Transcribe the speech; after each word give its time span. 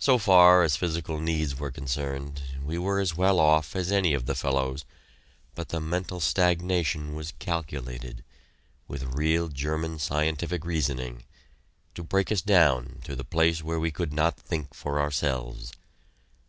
So 0.00 0.18
far 0.18 0.64
as 0.64 0.74
physical 0.76 1.20
needs 1.20 1.56
were 1.56 1.70
concerned, 1.70 2.42
we 2.64 2.76
were 2.76 2.98
as 2.98 3.16
well 3.16 3.38
off 3.38 3.76
as 3.76 3.92
any 3.92 4.12
of 4.12 4.26
the 4.26 4.34
fellows, 4.34 4.84
but 5.54 5.68
the 5.68 5.78
mental 5.80 6.18
stagnation 6.18 7.14
was 7.14 7.30
calculated, 7.38 8.24
with 8.88 9.14
real 9.14 9.46
German 9.46 10.00
scientific 10.00 10.64
reasoning, 10.64 11.22
to 11.94 12.02
break 12.02 12.32
us 12.32 12.42
down 12.42 12.98
to 13.04 13.14
the 13.14 13.22
place 13.22 13.62
where 13.62 13.78
we 13.78 13.92
could 13.92 14.12
not 14.12 14.36
think 14.40 14.74
for 14.74 15.00
ourselves. 15.00 15.70